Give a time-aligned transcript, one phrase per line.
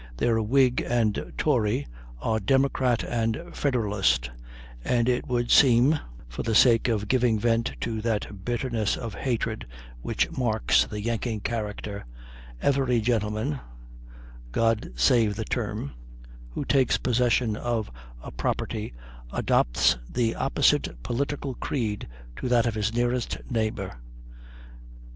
[0.17, 1.85] Their whig and tory
[2.21, 4.31] are democrat and federalist,
[4.83, 9.67] and it would seem for the sake of giving vent to that bitterness of hatred
[10.01, 12.07] which marks the Yankee character,
[12.63, 13.59] every gentleman
[14.51, 15.91] (God save the term)
[16.49, 17.91] who takes possession of
[18.23, 18.95] a property
[19.31, 22.07] adopts the opposite political creed
[22.37, 23.99] to that of his nearest neighbor."